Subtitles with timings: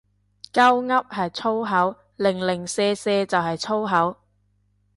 [0.51, 4.17] 鳩噏係粗口，零零舍舍就係粗口